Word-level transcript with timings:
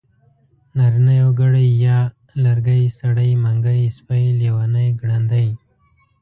نارينه 0.77 1.13
يوګړی 1.21 1.65
ی 1.83 1.85
لرګی 2.43 2.83
سړی 2.99 3.31
منګی 3.43 3.81
سپی 3.97 4.23
لېوانی 4.39 4.87
ګړندی 4.99 5.47